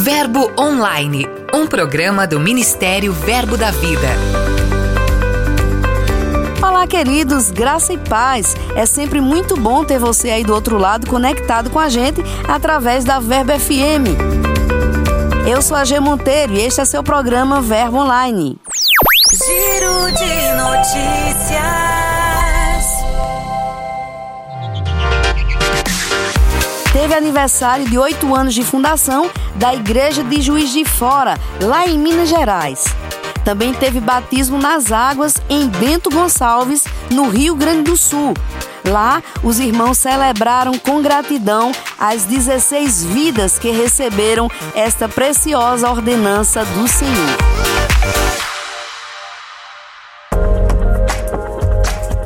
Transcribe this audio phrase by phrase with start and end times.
[0.00, 4.06] Verbo Online, um programa do Ministério Verbo da Vida.
[6.62, 8.54] Olá, queridos, graça e paz.
[8.76, 13.04] É sempre muito bom ter você aí do outro lado conectado com a gente através
[13.04, 14.06] da Verbo FM.
[15.50, 18.56] Eu sou a G Monteiro e este é seu programa Verbo Online.
[19.32, 21.97] Giro de notícias.
[27.00, 31.96] Teve aniversário de oito anos de fundação da Igreja de Juiz de Fora, lá em
[31.96, 32.86] Minas Gerais.
[33.44, 38.34] Também teve batismo nas águas em Bento Gonçalves, no Rio Grande do Sul.
[38.84, 46.88] Lá, os irmãos celebraram com gratidão as 16 vidas que receberam esta preciosa ordenança do
[46.88, 47.38] Senhor.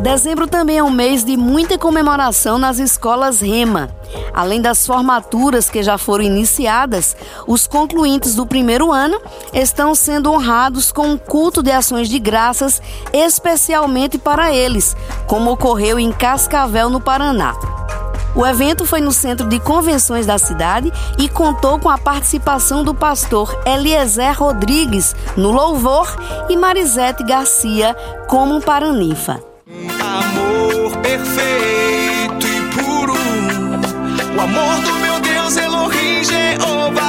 [0.00, 3.90] Dezembro também é um mês de muita comemoração nas escolas Rema.
[4.34, 9.20] Além das formaturas que já foram iniciadas, os concluintes do primeiro ano
[9.52, 12.80] estão sendo honrados com um culto de ações de graças
[13.12, 17.54] especialmente para eles, como ocorreu em Cascavel, no Paraná.
[18.34, 22.94] O evento foi no centro de convenções da cidade e contou com a participação do
[22.94, 26.08] pastor Eliezer Rodrigues no louvor
[26.48, 27.94] e Marisete Garcia
[28.28, 29.52] como paranifa
[30.12, 32.51] amor perfeito
[34.42, 37.02] amor do meu Deus Elohim Jeová.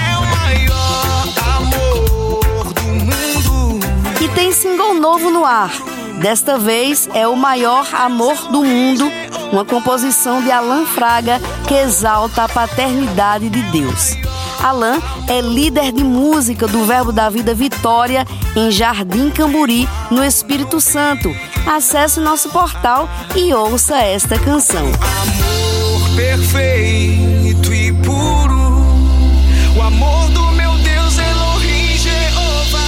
[0.00, 1.24] É o maior
[1.56, 3.80] amor do mundo.
[4.20, 5.72] E tem single novo no ar.
[6.20, 9.10] Desta vez é o maior amor do mundo,
[9.52, 14.16] uma composição de Alan Fraga que exalta a paternidade de Deus.
[14.62, 18.26] Alan é líder de música do Verbo da Vida Vitória
[18.56, 21.34] em Jardim Camburi, no Espírito Santo.
[21.66, 24.86] Acesse nosso portal e ouça esta canção.
[24.86, 25.68] Amor
[26.16, 28.82] perfeito e puro,
[29.76, 32.78] o amor do meu Deus Elohim Jeová.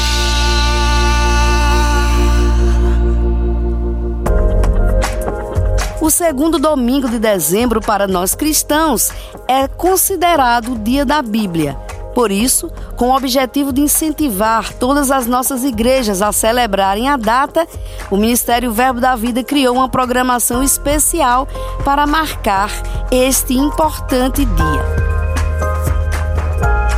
[6.00, 9.12] O segundo domingo de dezembro para nós cristãos
[9.46, 11.76] é considerado o dia da Bíblia.
[12.14, 17.66] Por isso, com o objetivo de incentivar todas as nossas igrejas a celebrarem a data,
[18.10, 21.46] o Ministério Verbo da Vida criou uma programação especial
[21.84, 22.70] para marcar
[23.10, 25.10] este importante dia.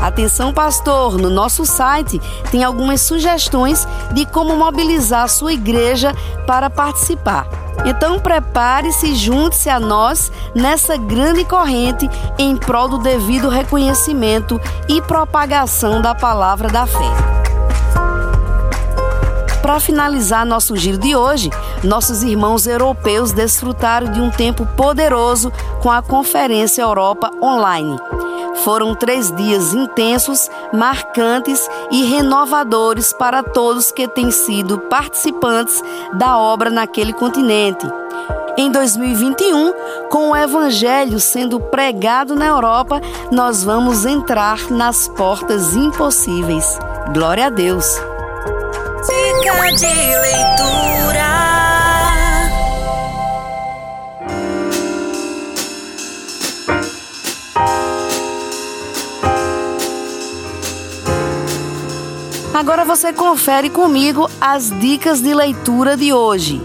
[0.02, 6.12] Atenção, pastor, no nosso site tem algumas sugestões de como mobilizar sua igreja
[6.44, 7.61] para participar.
[7.84, 15.00] Então prepare-se e junte-se a nós nessa grande corrente em prol do devido reconhecimento e
[15.02, 17.32] propagação da palavra da fé.
[19.62, 21.48] Para finalizar nosso giro de hoje,
[21.84, 27.96] nossos irmãos europeus desfrutaram de um tempo poderoso com a Conferência Europa Online.
[28.56, 35.82] Foram três dias intensos, marcantes e renovadores para todos que têm sido participantes
[36.14, 37.86] da obra naquele continente.
[38.56, 39.72] Em 2021,
[40.10, 46.78] com o Evangelho sendo pregado na Europa, nós vamos entrar nas portas impossíveis.
[47.14, 48.00] Glória a Deus!
[49.76, 51.31] De leitura.
[62.54, 66.60] Agora você confere comigo as dicas de leitura de hoje.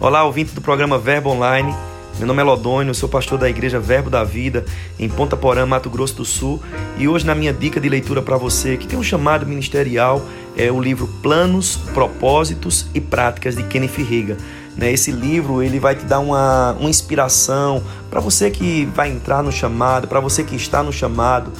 [0.00, 1.74] Olá, ouvinte do programa Verbo Online.
[2.16, 4.64] Meu nome é Lodônio, sou pastor da Igreja Verbo da Vida
[4.98, 6.58] em Ponta Porã, Mato Grosso do Sul.
[6.96, 10.22] E hoje, na minha dica de leitura para você, que tem um chamado ministerial,
[10.56, 14.38] é o livro Planos, Propósitos e Práticas de Kenneth Riga.
[14.74, 19.42] Né, esse livro ele vai te dar uma, uma inspiração para você que vai entrar
[19.42, 21.52] no chamado, para você que está no chamado,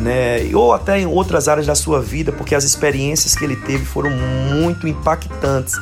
[0.00, 0.50] né?
[0.54, 4.10] ou até em outras áreas da sua vida, porque as experiências que ele teve foram
[4.10, 5.74] muito impactantes.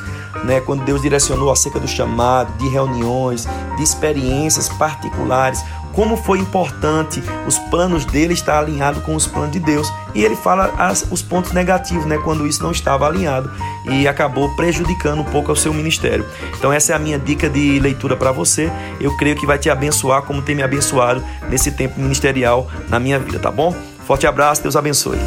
[0.43, 0.61] Né?
[0.61, 3.47] Quando Deus direcionou acerca do chamado, de reuniões,
[3.77, 9.59] de experiências particulares, como foi importante os planos dele estar alinhado com os planos de
[9.59, 9.91] Deus.
[10.13, 13.51] E ele fala as, os pontos negativos, né, quando isso não estava alinhado
[13.85, 16.25] e acabou prejudicando um pouco ao seu ministério.
[16.57, 18.71] Então essa é a minha dica de leitura para você.
[18.99, 23.19] Eu creio que vai te abençoar como tem me abençoado nesse tempo ministerial na minha
[23.19, 23.75] vida, tá bom?
[24.09, 25.19] Forte abraço, Deus abençoe.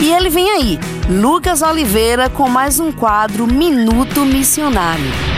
[0.00, 5.37] E ele vem aí, Lucas Oliveira, com mais um quadro Minuto Missionário.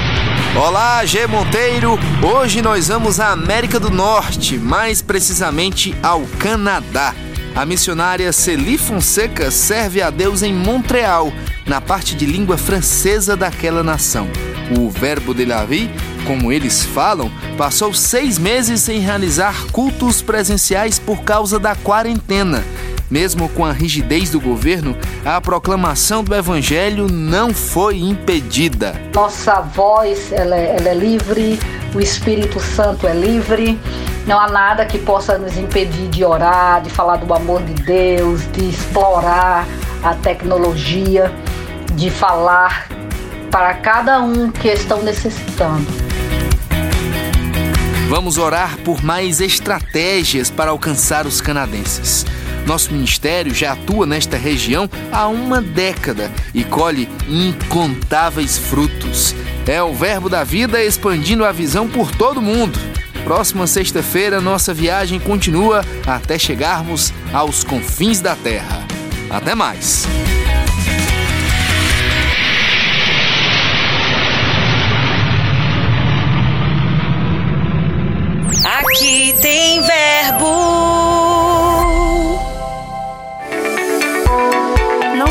[0.57, 1.97] Olá, G Monteiro.
[2.21, 7.15] Hoje nós vamos à América do Norte, mais precisamente ao Canadá.
[7.55, 11.33] A missionária Celi Fonseca serve a Deus em Montreal,
[11.67, 14.29] na parte de língua francesa daquela nação.
[14.77, 15.89] O Verbo de la Vie,
[16.27, 22.65] como eles falam, passou seis meses sem realizar cultos presenciais por causa da quarentena.
[23.11, 28.95] Mesmo com a rigidez do governo, a proclamação do Evangelho não foi impedida.
[29.13, 31.59] Nossa voz ela é, ela é livre,
[31.93, 33.77] o Espírito Santo é livre.
[34.27, 38.43] Não há nada que possa nos impedir de orar, de falar do amor de Deus,
[38.53, 39.67] de explorar
[40.05, 41.33] a tecnologia,
[41.95, 42.87] de falar
[43.51, 45.87] para cada um que estão necessitando.
[48.09, 52.25] Vamos orar por mais estratégias para alcançar os canadenses.
[52.71, 59.35] Nosso ministério já atua nesta região há uma década e colhe incontáveis frutos.
[59.67, 62.79] É o Verbo da Vida expandindo a visão por todo mundo.
[63.25, 68.87] Próxima sexta-feira, nossa viagem continua até chegarmos aos confins da Terra.
[69.29, 70.07] Até mais!
[78.65, 80.90] Aqui tem verbo.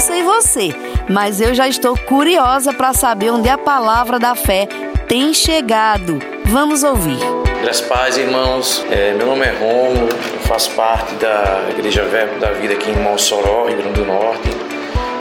[0.09, 0.75] Sei você,
[1.07, 4.67] mas eu já estou curiosa para saber onde a palavra da fé
[5.07, 6.19] tem chegado.
[6.45, 7.19] Vamos ouvir.
[7.61, 8.83] Graças paz, irmãos.
[8.89, 12.95] É, meu nome é Romulo, eu faço parte da Igreja Verbo da Vida aqui em
[12.95, 14.49] Mossoró, Rio Grande do Norte.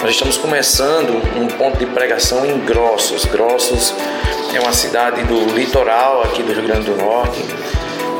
[0.00, 3.26] Nós estamos começando um ponto de pregação em Grossos.
[3.26, 3.94] Grossos
[4.54, 7.44] é uma cidade do litoral aqui do Rio Grande do Norte,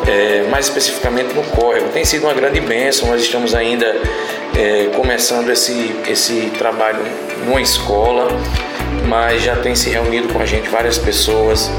[0.07, 1.89] é, mais especificamente no Córrego.
[1.89, 3.97] Tem sido uma grande bênção, nós estamos ainda
[4.59, 6.99] é, começando esse, esse trabalho
[7.47, 8.29] numa escola,
[9.07, 11.71] mas já tem se reunido com a gente várias pessoas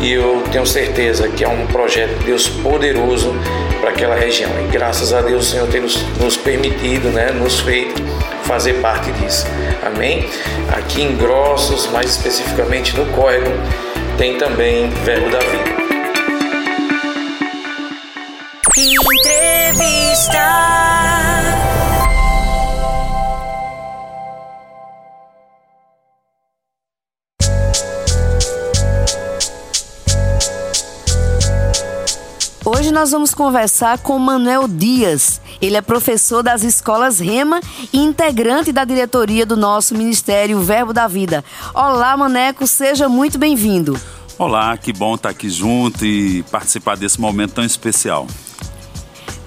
[0.00, 3.34] e eu tenho certeza que é um projeto de Deus poderoso
[3.80, 4.50] para aquela região.
[4.64, 8.02] E graças a Deus o Senhor tem nos, nos permitido, né, nos feito
[8.44, 9.46] fazer parte disso.
[9.84, 10.28] Amém?
[10.72, 13.50] Aqui em Grossos, mais especificamente no Córrego,
[14.16, 15.74] tem também Verbo da Vida.
[18.76, 21.03] Entrevista.
[32.94, 35.40] Nós vamos conversar com Manuel Dias.
[35.60, 37.60] Ele é professor das escolas Rema
[37.92, 41.44] e integrante da diretoria do nosso Ministério Verbo da Vida.
[41.74, 44.00] Olá, Maneco, seja muito bem-vindo.
[44.38, 48.28] Olá, que bom estar aqui junto e participar desse momento tão especial.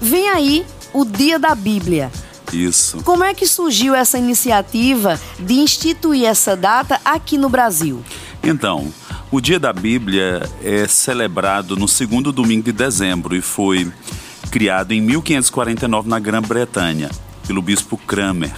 [0.01, 2.11] Vem aí o Dia da Bíblia.
[2.51, 3.01] Isso.
[3.03, 8.03] Como é que surgiu essa iniciativa de instituir essa data aqui no Brasil?
[8.44, 8.91] Então,
[9.29, 13.91] o Dia da Bíblia é celebrado no segundo domingo de dezembro e foi
[14.50, 17.09] criado em 1549 na Grã-Bretanha
[17.45, 18.56] pelo bispo Cranmer.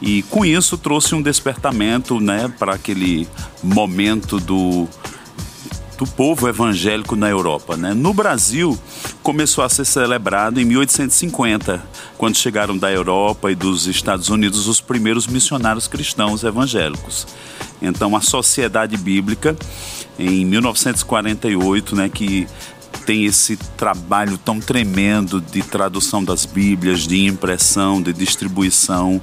[0.00, 3.26] E com isso trouxe um despertamento, né, para aquele
[3.62, 4.86] momento do
[5.98, 7.76] do povo evangélico na Europa.
[7.76, 7.92] Né?
[7.92, 8.78] No Brasil,
[9.20, 11.82] começou a ser celebrado em 1850,
[12.16, 17.26] quando chegaram da Europa e dos Estados Unidos os primeiros missionários cristãos evangélicos.
[17.82, 19.56] Então, a Sociedade Bíblica,
[20.16, 22.46] em 1948, né, que
[23.04, 29.20] tem esse trabalho tão tremendo de tradução das Bíblias, de impressão, de distribuição,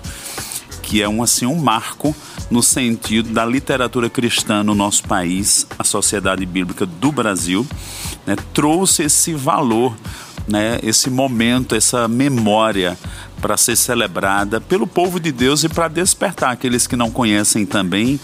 [0.85, 2.15] que é um assim um marco
[2.49, 7.65] no sentido da literatura cristã no nosso país, a Sociedade Bíblica do Brasil,
[8.25, 9.95] né, trouxe esse valor,
[10.47, 12.97] né, esse momento, essa memória
[13.41, 18.19] para ser celebrada pelo povo de Deus e para despertar aqueles que não conhecem também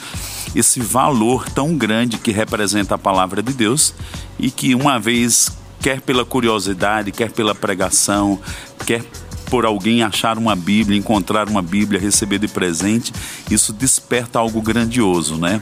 [0.55, 3.93] esse valor tão grande que representa a palavra de Deus
[4.39, 5.51] e que uma vez
[5.81, 8.39] quer pela curiosidade, quer pela pregação,
[8.85, 9.03] quer
[9.51, 13.11] por alguém achar uma Bíblia, encontrar uma Bíblia, receber de presente,
[13.51, 15.61] isso desperta algo grandioso, né?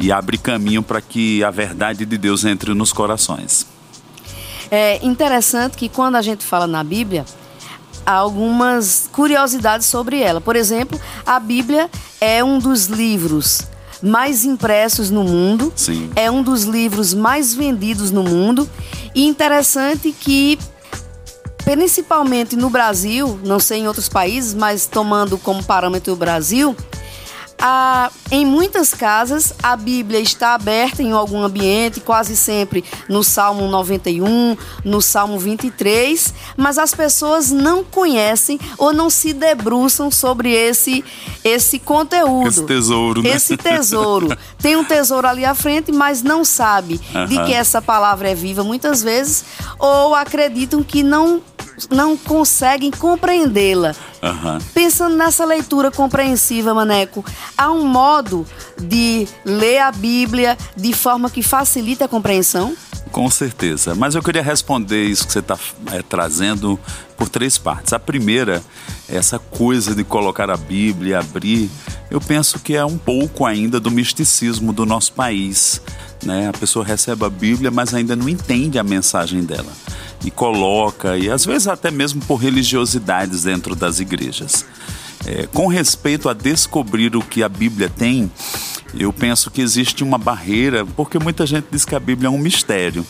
[0.00, 3.64] E abre caminho para que a verdade de Deus entre nos corações.
[4.68, 7.24] É interessante que quando a gente fala na Bíblia,
[8.04, 10.40] há algumas curiosidades sobre ela.
[10.40, 11.88] Por exemplo, a Bíblia
[12.20, 13.62] é um dos livros
[14.02, 15.72] mais impressos no mundo.
[15.76, 16.10] Sim.
[16.16, 18.68] É um dos livros mais vendidos no mundo.
[19.14, 20.58] E interessante que
[21.64, 26.76] principalmente no Brasil, não sei em outros países, mas tomando como parâmetro o Brasil,
[27.60, 33.66] a, em muitas casas a Bíblia está aberta em algum ambiente, quase sempre no Salmo
[33.68, 41.04] 91, no Salmo 23, mas as pessoas não conhecem ou não se debruçam sobre esse
[41.44, 42.48] esse conteúdo.
[42.48, 43.30] Esse tesouro, né?
[43.30, 44.36] Esse tesouro.
[44.58, 47.46] Tem um tesouro ali à frente, mas não sabe de Aham.
[47.46, 49.44] que essa palavra é viva muitas vezes
[49.78, 51.42] ou acreditam que não
[51.90, 53.94] não conseguem compreendê-la.
[54.22, 54.58] Aham.
[54.74, 57.24] Pensando nessa leitura compreensiva, Maneco,
[57.56, 58.46] há um modo
[58.80, 62.74] de ler a Bíblia de forma que facilite a compreensão?
[63.12, 63.94] Com certeza.
[63.94, 65.58] Mas eu queria responder isso que você está
[66.08, 66.78] trazendo
[67.16, 67.92] por três partes.
[67.92, 68.62] A primeira,
[69.08, 71.70] essa coisa de colocar a Bíblia e abrir,
[72.10, 75.80] eu penso que é um pouco ainda do misticismo do nosso país.
[76.22, 76.48] Né?
[76.48, 79.72] A pessoa recebe a Bíblia, mas ainda não entende a mensagem dela.
[80.24, 84.64] E coloca, e às vezes até mesmo por religiosidades dentro das igrejas.
[85.26, 88.30] É, com respeito a descobrir o que a Bíblia tem,
[88.98, 92.38] eu penso que existe uma barreira, porque muita gente diz que a Bíblia é um
[92.38, 93.04] mistério.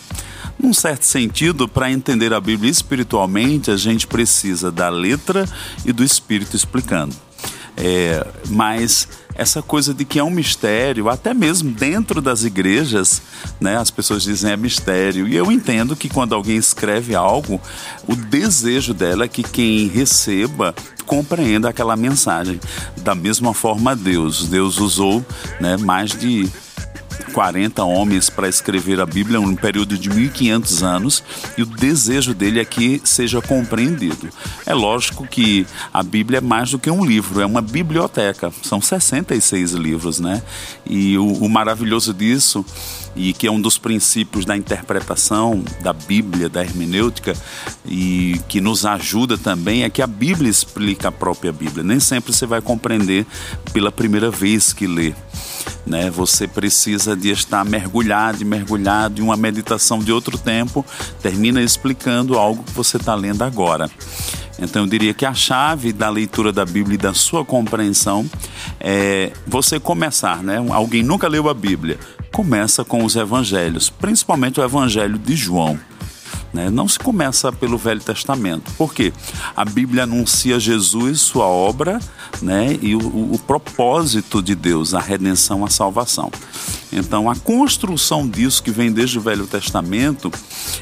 [0.59, 5.49] Num certo sentido, para entender a Bíblia espiritualmente, a gente precisa da letra
[5.85, 7.15] e do Espírito explicando.
[7.77, 9.07] É, mas
[9.39, 13.23] essa coisa de que é um mistério, até mesmo dentro das igrejas,
[13.61, 15.29] né, as pessoas dizem é mistério.
[15.29, 17.61] E eu entendo que quando alguém escreve algo,
[18.09, 20.75] o desejo dela é que quem receba
[21.07, 22.61] compreenda aquela mensagem.
[22.97, 24.49] Da mesma forma, Deus.
[24.49, 25.25] Deus usou
[25.61, 26.49] né, mais de
[27.33, 31.25] 40 homens para escrever a Bíblia num período de 1500 anos
[31.57, 34.29] e o desejo dele é que seja compreendido.
[34.67, 38.53] É lógico que a Bíblia é mais do que um livro, é uma biblioteca.
[38.63, 40.43] São 66 livros, né?
[40.85, 42.65] E o, o maravilhoso disso
[43.19, 47.35] e que é um dos princípios da interpretação da Bíblia, da hermenêutica,
[47.85, 51.83] e que nos ajuda também é que a Bíblia explica a própria Bíblia.
[51.83, 53.27] Nem sempre você vai compreender
[53.73, 55.15] pela primeira vez que lê.
[55.89, 56.11] Né?
[56.11, 60.85] Você precisa de estar mergulhado e mergulhado em uma meditação de outro tempo,
[61.23, 63.91] termina explicando algo que você está lendo agora.
[64.59, 68.29] Então eu diria que a chave da leitura da Bíblia e da sua compreensão
[68.81, 70.63] é você começar, né?
[70.71, 71.99] Alguém nunca leu a Bíblia,
[72.33, 75.79] começa com os evangelhos, principalmente o evangelho de João.
[76.53, 76.71] Né?
[76.71, 79.13] Não se começa pelo Velho Testamento, porque
[79.55, 82.01] a Bíblia anuncia Jesus, sua obra
[82.41, 82.79] né?
[82.81, 86.31] e o, o, propósito de Deus, a redenção, a salvação.
[86.91, 90.33] Então, a construção disso que vem desde o Velho Testamento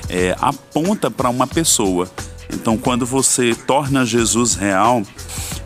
[0.08, 2.08] é, aponta para uma pessoa.
[2.52, 5.02] Então, quando você torna Jesus real,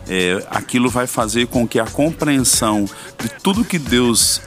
[0.07, 2.85] é, aquilo vai fazer com que a compreensão
[3.19, 4.41] de tudo que Deus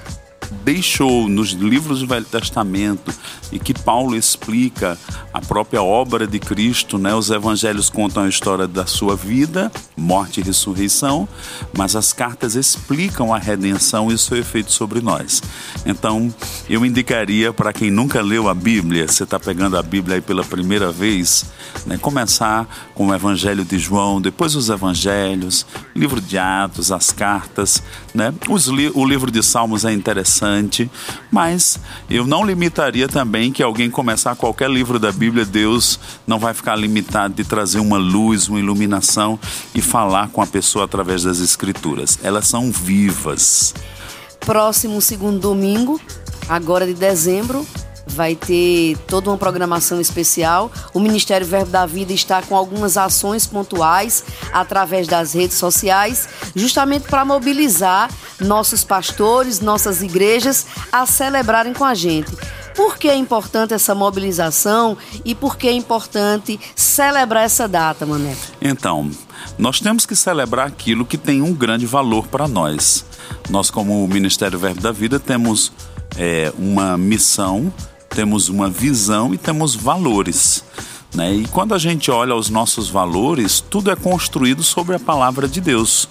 [0.65, 3.13] deixou nos livros do Velho Testamento
[3.53, 4.99] e que Paulo explica
[5.33, 7.15] a própria obra de Cristo, né?
[7.15, 11.29] Os evangelhos contam a história da sua vida, morte e ressurreição,
[11.77, 15.43] mas as cartas explicam a redenção e o seu efeito sobre nós.
[15.85, 16.33] Então,
[16.69, 20.45] eu indicaria para quem nunca leu a Bíblia, você está pegando a Bíblia aí pela
[20.45, 21.45] primeira vez,
[21.87, 21.99] né?
[21.99, 27.83] começar com o Evangelho de João, depois os Evangelhos, livro de Atos, as cartas,
[28.15, 28.33] né?
[28.73, 30.89] Li o livro de Salmos é interessante,
[31.31, 36.55] mas eu não limitaria também que alguém começar qualquer livro da Bíblia, Deus não vai
[36.55, 39.39] ficar limitado de trazer uma luz, uma iluminação
[39.75, 42.19] e falar com a pessoa através das Escrituras.
[42.23, 43.75] Elas são vivas.
[44.41, 46.01] Próximo segundo domingo,
[46.49, 47.67] agora de dezembro,
[48.07, 50.71] vai ter toda uma programação especial.
[50.93, 57.09] O Ministério Verbo da Vida está com algumas ações pontuais através das redes sociais, justamente
[57.09, 62.33] para mobilizar nossos pastores, nossas igrejas a celebrarem com a gente.
[62.75, 68.37] Por que é importante essa mobilização e por que é importante celebrar essa data, Mané?
[68.61, 69.11] Então,
[69.57, 73.05] nós temos que celebrar aquilo que tem um grande valor para nós.
[73.49, 75.73] Nós, como Ministério Verbo da Vida, temos
[76.17, 77.73] é, uma missão,
[78.15, 80.65] temos uma visão e temos valores.
[81.15, 81.35] Né?
[81.35, 85.61] E quando a gente olha os nossos valores, tudo é construído sobre a palavra de
[85.61, 86.09] Deus.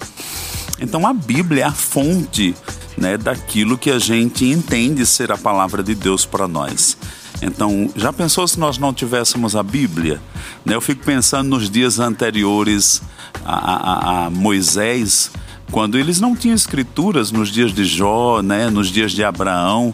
[0.80, 2.54] Então a Bíblia é a fonte
[2.96, 6.96] né, daquilo que a gente entende ser a palavra de Deus para nós.
[7.42, 10.20] Então, já pensou se nós não tivéssemos a Bíblia?
[10.64, 13.02] Né, eu fico pensando nos dias anteriores
[13.44, 15.30] a, a, a Moisés,
[15.70, 19.92] quando eles não tinham escrituras nos dias de Jó, né, nos dias de Abraão,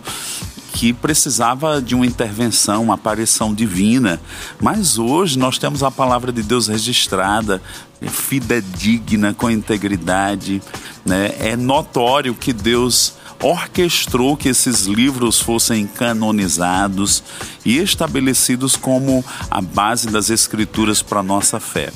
[0.72, 4.20] que precisava de uma intervenção, uma aparição divina.
[4.60, 7.60] Mas hoje nós temos a palavra de Deus registrada,
[8.00, 10.62] fidedigna, com integridade.
[11.04, 11.34] Né?
[11.38, 17.22] É notório que Deus orquestrou que esses livros fossem canonizados
[17.64, 21.90] e estabelecidos como a base das escrituras para nossa fé.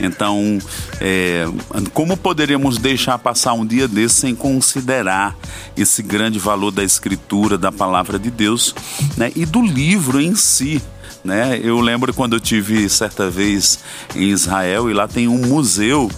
[0.00, 0.58] Então,
[1.00, 1.46] é,
[1.92, 5.36] como poderíamos deixar passar um dia desse sem considerar
[5.76, 8.74] esse grande valor da escritura, da palavra de Deus
[9.16, 10.82] né, e do livro em si?
[11.24, 11.60] Né?
[11.62, 13.78] Eu lembro quando eu tive certa vez
[14.14, 16.10] em Israel e lá tem um museu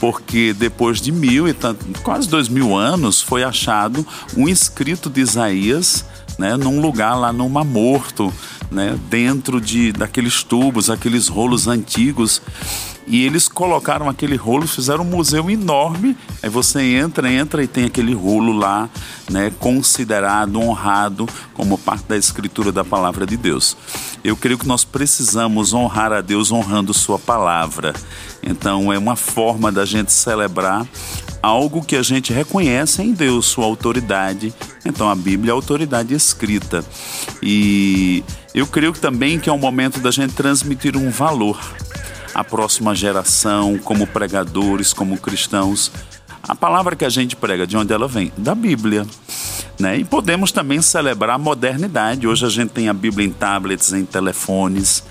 [0.00, 4.04] porque depois de mil e tanto, quase dois mil anos foi achado
[4.36, 6.04] um escrito de Isaías
[6.38, 8.32] né, num lugar lá no Mar Morto,
[8.70, 12.40] né, dentro de daqueles tubos, aqueles rolos antigos
[13.10, 16.16] e eles colocaram aquele rolo, fizeram um museu enorme.
[16.40, 18.88] Aí você entra, entra e tem aquele rolo lá,
[19.28, 23.76] né, considerado, honrado como parte da escritura da palavra de Deus.
[24.22, 27.92] Eu creio que nós precisamos honrar a Deus honrando Sua palavra.
[28.44, 30.86] Então é uma forma da gente celebrar
[31.42, 34.54] algo que a gente reconhece em Deus, sua autoridade.
[34.84, 36.84] Então a Bíblia é a autoridade escrita.
[37.42, 38.22] E
[38.54, 41.58] eu creio também que é um momento da gente transmitir um valor
[42.34, 45.90] a próxima geração, como pregadores, como cristãos.
[46.42, 48.32] A palavra que a gente prega, de onde ela vem?
[48.36, 49.06] Da Bíblia.
[49.78, 49.98] Né?
[49.98, 52.26] E podemos também celebrar a modernidade.
[52.26, 55.02] Hoje a gente tem a Bíblia em tablets, em telefones,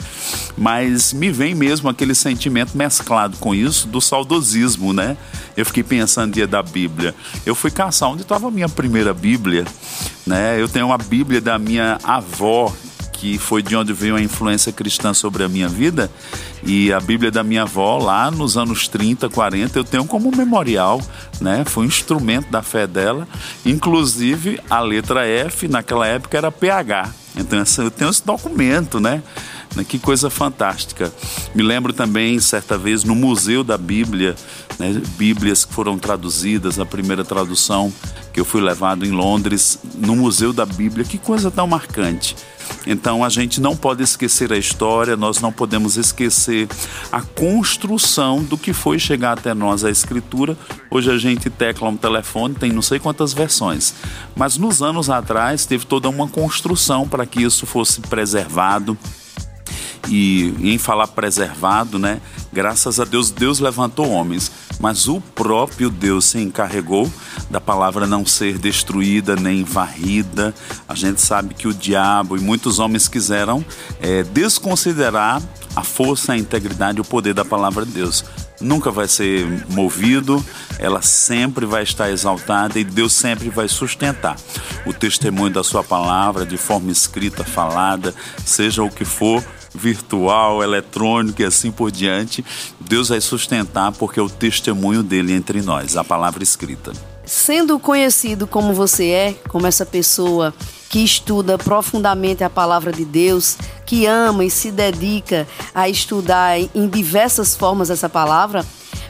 [0.56, 5.18] mas me vem mesmo aquele sentimento mesclado com isso do saudosismo, né?
[5.58, 7.16] Eu fiquei pensando dia da Bíblia.
[7.46, 9.66] Eu fui caçar onde estava a minha primeira Bíblia,
[10.26, 10.62] né?
[10.62, 12.72] Eu tenho uma Bíblia da minha avó
[13.20, 16.10] que foi de onde veio a influência cristã sobre a minha vida.
[16.64, 21.02] E a Bíblia da minha avó, lá nos anos 30, 40, eu tenho como memorial,
[21.42, 21.66] né?
[21.66, 23.28] Foi um instrumento da fé dela.
[23.66, 27.14] Inclusive, a letra F, naquela época, era PH.
[27.36, 29.22] Então, eu tenho esse documento, né?
[29.88, 31.14] Que coisa fantástica.
[31.54, 34.36] Me lembro também, certa vez, no Museu da Bíblia,
[34.80, 37.94] né, Bíblias que foram traduzidas, a primeira tradução
[38.34, 41.06] que eu fui levado em Londres, no Museu da Bíblia.
[41.06, 42.36] Que coisa tão marcante.
[42.86, 46.68] Então a gente não pode esquecer a história, nós não podemos esquecer
[47.12, 50.58] a construção do que foi chegar até nós a escritura.
[50.90, 53.94] Hoje a gente tecla um telefone, tem não sei quantas versões,
[54.36, 58.98] mas nos anos atrás teve toda uma construção para que isso fosse preservado.
[60.08, 62.22] E em falar preservado, né?
[62.52, 67.12] Graças a Deus, Deus levantou homens mas o próprio Deus se encarregou
[67.50, 70.54] da palavra não ser destruída nem varrida.
[70.88, 73.64] A gente sabe que o diabo e muitos homens quiseram
[74.00, 75.42] é, desconsiderar
[75.76, 78.24] a força, a integridade e o poder da palavra de Deus.
[78.60, 80.44] Nunca vai ser movido,
[80.78, 84.36] ela sempre vai estar exaltada e Deus sempre vai sustentar
[84.86, 88.14] o testemunho da sua palavra de forma escrita, falada,
[88.46, 92.44] seja o que for virtual, eletrônico e assim por diante,
[92.80, 96.92] Deus vai sustentar porque é o testemunho dele entre nós, a palavra escrita.
[97.26, 100.54] Sendo conhecido como você é, como essa pessoa
[100.90, 103.56] que estuda profundamente a palavra de Deus,
[103.86, 108.66] que ama e se dedica a estudar em diversas formas essa palavra,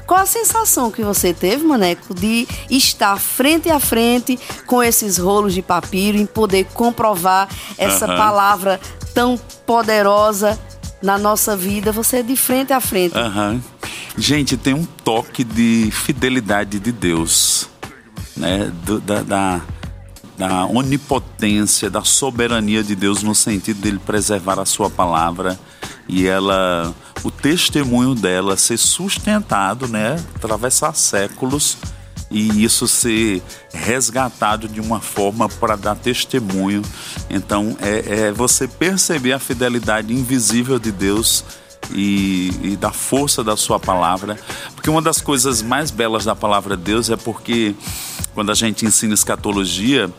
[0.10, 5.54] qual a sensação que você teve, Maneco, de estar frente a frente com esses rolos
[5.54, 8.18] de papiro e poder comprovar essa uhum.
[8.18, 8.82] palavra
[9.20, 10.58] tão poderosa
[11.02, 13.18] na nossa vida, você é de frente a frente.
[13.18, 13.60] Uhum.
[14.18, 17.68] Gente, tem um toque de fidelidade de Deus,
[18.38, 18.72] né?
[18.86, 19.62] Do, da, da,
[20.38, 25.60] da, onipotência, da soberania de Deus no sentido dele preservar a sua palavra
[26.08, 30.16] e ela, o testemunho dela ser sustentado, né?
[30.36, 31.78] Atravessar séculos
[32.32, 33.42] e isso ser
[33.74, 36.82] resgatado de uma forma para dar testemunho.
[37.30, 41.44] Então, é, é, você perceber a fidelidade invisível de Deus
[41.92, 44.38] e, e, da força da Sua palavra.
[44.76, 47.76] Porque uma das coisas mais belas da palavra de Deus é porque,
[48.34, 50.10] quando a gente ensina escatologia,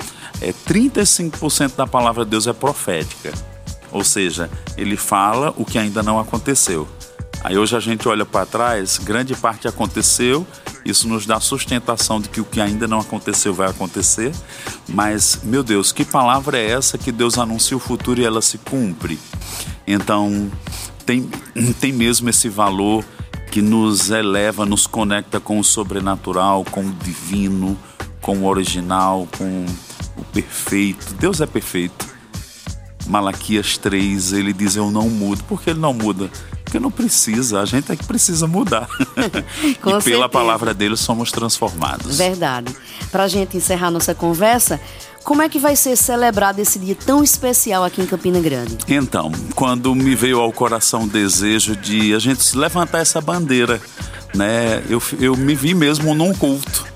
[0.40, 3.32] é, 35% da palavra de Deus é profética.
[3.92, 6.88] Ou seja, ele fala o que ainda não aconteceu.
[7.42, 10.46] Aí hoje a gente olha para trás, grande parte aconteceu
[10.84, 14.32] isso nos dá sustentação de que o que ainda não aconteceu vai acontecer.
[14.88, 18.58] Mas, meu Deus, que palavra é essa que Deus anuncia o futuro e ela se
[18.58, 19.18] cumpre?
[19.86, 20.50] Então,
[21.04, 21.28] tem,
[21.80, 23.04] tem mesmo esse valor
[23.50, 27.78] que nos eleva, nos conecta com o sobrenatural, com o divino,
[28.20, 29.66] com o original, com
[30.16, 31.14] o perfeito.
[31.14, 32.08] Deus é perfeito.
[33.06, 35.42] Malaquias 3, ele diz: Eu não mudo.
[35.44, 36.30] Por que ele não muda?
[36.70, 38.88] Porque não precisa, a gente é que precisa mudar.
[39.64, 40.28] e pela certeza.
[40.28, 42.16] palavra dele somos transformados.
[42.16, 42.72] Verdade.
[43.10, 44.80] Para a gente encerrar nossa conversa,
[45.24, 48.78] como é que vai ser celebrado esse dia tão especial aqui em Campina Grande?
[48.86, 53.80] Então, quando me veio ao coração o desejo de a gente levantar essa bandeira,
[54.32, 54.80] né?
[54.88, 56.86] Eu, eu me vi mesmo num culto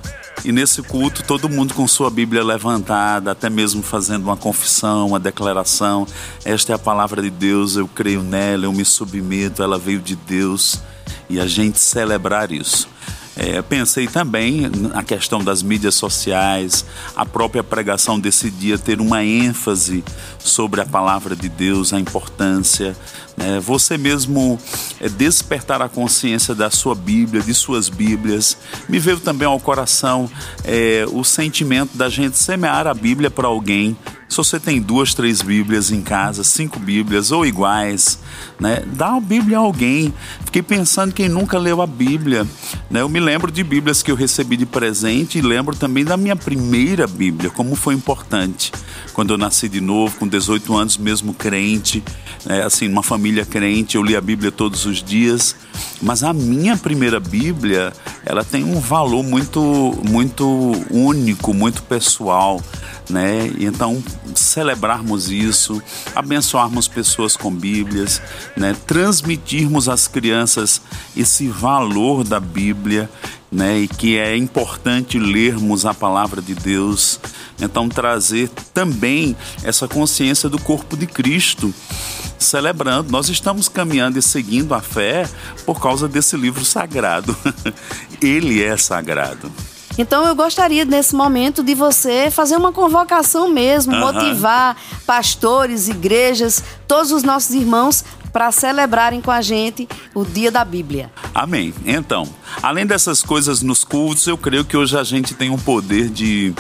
[0.43, 5.21] E nesse culto, todo mundo com sua Bíblia levantada, até mesmo fazendo uma confissão, uma
[5.21, 6.07] declaração.
[6.45, 10.17] Esta é a palavra de Deus, eu creio nela, eu me submeto, ela veio de
[10.17, 10.81] Deus.
[11.29, 12.89] E a gente celebrar isso.
[13.37, 16.85] É, pensei também na questão das mídias sociais,
[17.17, 20.05] a própria pregação desse dia ter uma ênfase
[20.39, 22.97] sobre a palavra de Deus, a importância.
[23.37, 23.61] Né?
[23.61, 24.59] Você mesmo
[25.01, 28.57] é, despertar a consciência da sua Bíblia, de suas Bíblias.
[28.89, 30.31] Me veio também ao coração
[30.65, 33.97] é, o sentimento da gente semear a Bíblia para alguém
[34.35, 38.19] se você tem duas, três Bíblias em casa, cinco Bíblias ou iguais,
[38.59, 38.83] né?
[38.85, 40.13] Dá a Bíblia a alguém.
[40.45, 42.45] Fiquei pensando quem nunca leu a Bíblia.
[42.91, 43.01] Né?
[43.01, 46.35] Eu me lembro de Bíblias que eu recebi de presente e lembro também da minha
[46.35, 48.73] primeira Bíblia, como foi importante.
[49.13, 52.03] Quando eu nasci de novo, com 18 anos, mesmo crente,
[52.45, 52.65] né?
[52.65, 55.57] assim, numa família crente, eu li a Bíblia todos os dias.
[56.03, 57.93] Mas a minha primeira Bíblia,
[58.27, 59.61] ela tem um valor muito,
[60.05, 60.45] muito
[60.91, 62.61] único, muito pessoal
[63.09, 63.51] né?
[63.59, 64.03] Então,
[64.35, 65.83] celebrarmos isso,
[66.15, 68.21] abençoarmos pessoas com Bíblias,
[68.57, 68.77] né?
[68.87, 70.81] Transmitirmos às crianças
[71.17, 73.11] esse valor da Bíblia,
[73.51, 73.81] né?
[73.81, 77.21] E que é importante lermos a palavra de Deus.
[77.61, 81.73] Então, trazer também essa consciência do corpo de Cristo
[82.45, 83.11] celebrando.
[83.11, 85.29] Nós estamos caminhando e seguindo a fé
[85.67, 87.37] por causa desse livro sagrado.
[88.21, 89.51] Ele é sagrado.
[89.97, 94.01] Então eu gostaria nesse momento de você fazer uma convocação mesmo, uhum.
[94.01, 94.77] motivar
[95.07, 101.13] pastores, igrejas, todos os nossos irmãos para celebrarem com a gente o Dia da Bíblia.
[101.33, 101.73] Amém.
[101.87, 102.29] Então,
[102.61, 106.53] além dessas coisas nos cultos, eu creio que hoje a gente tem um poder de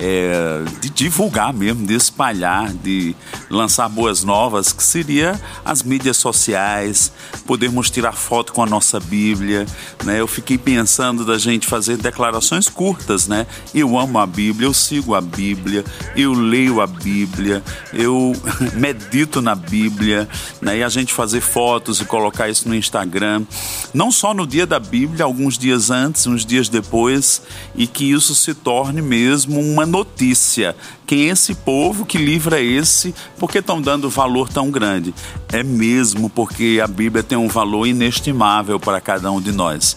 [0.00, 3.14] é, de divulgar mesmo, de espalhar, de
[3.50, 7.12] lançar boas novas, que seria as mídias sociais,
[7.46, 9.66] podermos tirar foto com a nossa Bíblia,
[10.02, 10.18] né?
[10.18, 13.46] Eu fiquei pensando da gente fazer declarações curtas, né?
[13.74, 15.84] Eu amo a Bíblia, eu sigo a Bíblia,
[16.16, 18.32] eu leio a Bíblia, eu
[18.74, 20.26] medito na Bíblia,
[20.62, 20.78] né?
[20.78, 23.44] E a gente fazer fotos e colocar isso no Instagram,
[23.92, 27.42] não só no dia da Bíblia, alguns dias antes, uns dias depois,
[27.74, 30.74] e que isso se torne mesmo uma notícia.
[31.06, 32.06] Quem é esse povo?
[32.06, 33.14] Que livro é esse?
[33.38, 35.12] Por que estão dando valor tão grande?
[35.52, 39.96] É mesmo porque a Bíblia tem um valor inestimável para cada um de nós.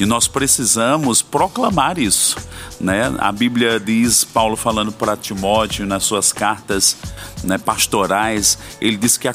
[0.00, 2.36] E nós precisamos proclamar isso.
[2.80, 3.14] Né?
[3.18, 6.96] A Bíblia diz, Paulo falando para Timóteo nas suas cartas
[7.44, 9.34] né, pastorais, ele diz que a,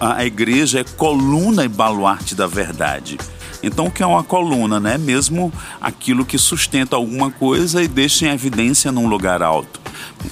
[0.00, 3.18] a igreja é coluna e baluarte da verdade.
[3.62, 4.96] Então, o que é uma coluna, né?
[4.96, 9.80] Mesmo aquilo que sustenta alguma coisa e deixa em evidência num lugar alto.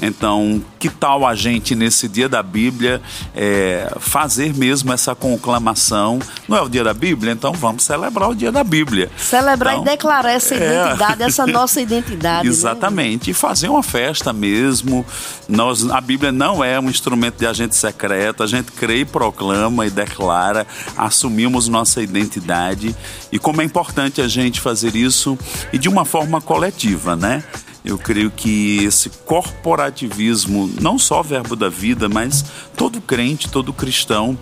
[0.03, 3.01] Então, que tal a gente, nesse dia da Bíblia,
[3.35, 6.19] é, fazer mesmo essa conclamação?
[6.47, 7.33] Não é o dia da Bíblia?
[7.33, 9.11] Então vamos celebrar o dia da Bíblia.
[9.17, 10.59] Celebrar então, e declarar essa é.
[10.59, 11.27] identidade, é...
[11.27, 12.47] essa nossa identidade.
[12.47, 12.55] Né?
[12.55, 13.29] Exatamente.
[13.29, 13.31] Né?
[13.31, 15.05] E fazer uma festa mesmo.
[15.49, 18.43] Nós, a Bíblia não é um instrumento de agente secreto.
[18.43, 22.95] A gente crê e proclama e declara, assumimos nossa identidade.
[23.33, 25.39] E como é importante a gente fazer isso
[25.73, 27.43] e de uma forma coletiva, né?
[27.85, 32.45] Eu creio que esse corporativismo, não só verbo da vida, mas
[32.77, 34.37] todo crente, todo cristão,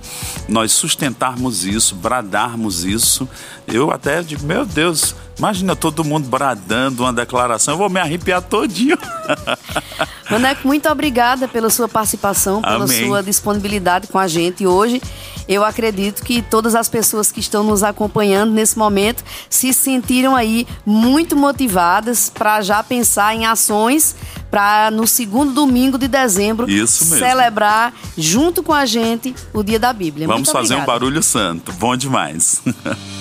[0.49, 3.29] nós sustentarmos isso, bradarmos isso.
[3.67, 8.43] Eu até digo, meu Deus, imagina todo mundo bradando uma declaração, eu vou me arrepiar
[8.43, 8.99] todinho.
[10.31, 13.07] Maneco, muito obrigada pela sua participação, pela Amém.
[13.07, 15.01] sua disponibilidade com a gente hoje
[15.49, 20.67] eu acredito que todas as pessoas que estão nos acompanhando nesse momento se sentiram aí
[20.85, 24.17] muito motivadas para já pensar em ações
[24.51, 30.27] para no segundo domingo de dezembro celebrar junto com a gente o Dia da Bíblia.
[30.27, 32.63] Vamos fazer um barulho santo, bom demais.